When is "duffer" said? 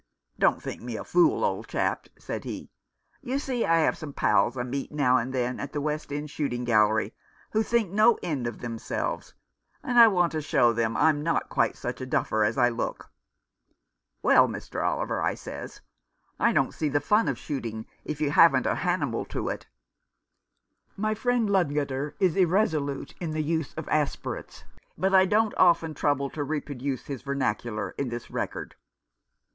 12.07-12.43